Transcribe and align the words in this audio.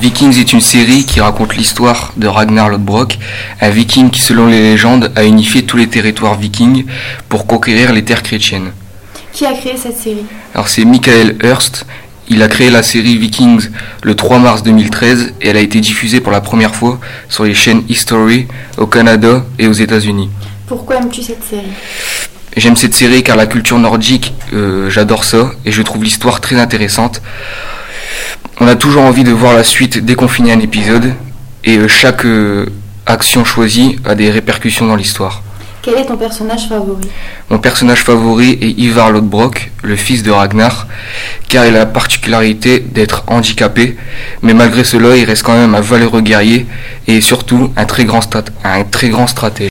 Vikings 0.00 0.40
est 0.40 0.54
une 0.54 0.62
série 0.62 1.04
qui 1.04 1.20
raconte 1.20 1.56
l'histoire 1.56 2.14
de 2.16 2.26
Ragnar 2.26 2.70
Lodbrok, 2.70 3.18
un 3.60 3.68
viking 3.68 4.08
qui 4.08 4.22
selon 4.22 4.46
les 4.46 4.58
légendes 4.58 5.12
a 5.14 5.24
unifié 5.24 5.66
tous 5.66 5.76
les 5.76 5.88
territoires 5.88 6.38
vikings 6.38 6.86
pour 7.28 7.46
conquérir 7.46 7.92
les 7.92 8.02
terres 8.02 8.22
chrétiennes. 8.22 8.72
Qui 9.34 9.44
a 9.44 9.52
créé 9.52 9.76
cette 9.76 9.98
série? 9.98 10.24
Alors 10.54 10.68
c'est 10.68 10.86
Michael 10.86 11.36
Hurst, 11.42 11.84
il 12.30 12.42
a 12.42 12.48
créé 12.48 12.70
la 12.70 12.82
série 12.82 13.18
Vikings 13.18 13.68
le 14.02 14.16
3 14.16 14.38
mars 14.38 14.62
2013 14.62 15.34
et 15.42 15.48
elle 15.48 15.58
a 15.58 15.60
été 15.60 15.80
diffusée 15.80 16.22
pour 16.22 16.32
la 16.32 16.40
première 16.40 16.74
fois 16.74 16.98
sur 17.28 17.44
les 17.44 17.54
chaînes 17.54 17.82
History 17.90 18.48
au 18.78 18.86
Canada 18.86 19.44
et 19.58 19.66
aux 19.66 19.72
États-Unis. 19.74 20.30
Pourquoi 20.66 20.96
aimes-tu 20.96 21.22
cette 21.22 21.44
série? 21.44 21.72
J'aime 22.56 22.76
cette 22.76 22.94
série 22.94 23.22
car 23.22 23.36
la 23.36 23.46
culture 23.46 23.78
nordique, 23.78 24.32
euh, 24.54 24.88
j'adore 24.88 25.24
ça 25.24 25.50
et 25.66 25.72
je 25.72 25.82
trouve 25.82 26.04
l'histoire 26.04 26.40
très 26.40 26.58
intéressante. 26.58 27.20
On 28.70 28.74
a 28.74 28.76
toujours 28.76 29.02
envie 29.02 29.24
de 29.24 29.32
voir 29.32 29.54
la 29.54 29.64
suite 29.64 29.98
dès 30.04 30.14
qu'on 30.14 30.28
finit 30.28 30.52
un 30.52 30.60
épisode 30.60 31.12
et 31.64 31.76
euh, 31.76 31.88
chaque 31.88 32.24
euh, 32.24 32.66
action 33.04 33.44
choisie 33.44 33.96
a 34.04 34.14
des 34.14 34.30
répercussions 34.30 34.86
dans 34.86 34.94
l'histoire. 34.94 35.42
Quel 35.82 35.94
est 35.94 36.06
ton 36.06 36.16
personnage 36.16 36.68
favori? 36.68 37.08
Mon 37.48 37.58
personnage 37.58 38.04
favori 38.04 38.58
est 38.62 38.78
Ivar 38.78 39.10
Lodbrok, 39.10 39.72
le 39.82 39.96
fils 39.96 40.22
de 40.22 40.30
Ragnar, 40.30 40.86
car 41.48 41.66
il 41.66 41.74
a 41.74 41.80
la 41.80 41.86
particularité 41.86 42.78
d'être 42.78 43.24
handicapé, 43.26 43.96
mais 44.40 44.54
malgré 44.54 44.84
cela 44.84 45.16
il 45.16 45.24
reste 45.24 45.42
quand 45.42 45.54
même 45.56 45.74
un 45.74 45.80
valeureux 45.80 46.20
guerrier 46.20 46.68
et 47.08 47.20
surtout 47.20 47.72
un 47.76 47.86
très 47.86 48.04
grand, 48.04 48.20
un 48.62 48.84
très 48.84 49.08
grand 49.08 49.26
stratège. 49.26 49.70